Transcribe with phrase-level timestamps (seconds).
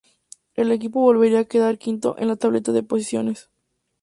[0.55, 3.51] El equipo volvería a quedar quinto en la tabla de posiciones.